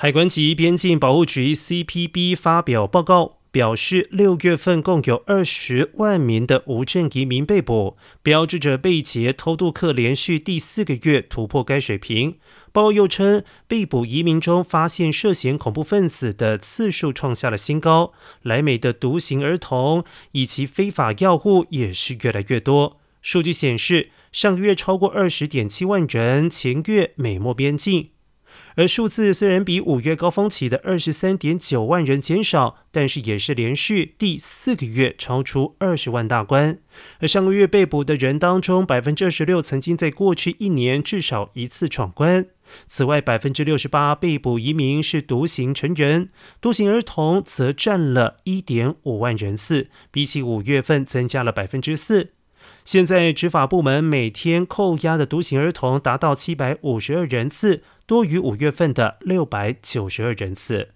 [0.00, 12.36] 海关及边境保护局 （CPB） 发表报告，表示六月份共有二十万名的无证移民被捕，标志着被劫偷渡客连续第四个月突破该水平。
[12.70, 18.12] 报告又称，被捕移民中发现涉嫌恐怖分子的次数创下了新高，
[18.42, 23.00] 来美的独行儿童以及非法药物也是越来越多。
[23.20, 28.10] 数据显示，上个月超过二十点七万人前越美墨边境。
[28.78, 36.78] 而数字虽然比五月高峰期的二十三点九万人减少，但是也是连续第四个月超出二十万大关。
[37.18, 42.46] 而上个月被捕的人当中，百分之二十六曾经在过去一年至少一次闯关。
[42.86, 46.28] 此外，百分之六十八被捕移民是独行成人，
[46.60, 52.34] 独行儿童则占了一点五万人次，比起五月份增加了百分之四。
[52.88, 57.82] 现在执法部门每天扣押的独行儿童达到七百五十二人次。
[58.06, 60.94] 多于五月份的六百九十二人次。